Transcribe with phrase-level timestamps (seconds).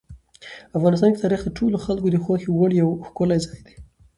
[0.77, 3.75] افغانستان کې تاریخ د ټولو خلکو د خوښې وړ یو ښکلی ځای دی.